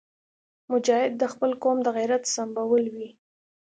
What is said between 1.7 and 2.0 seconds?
د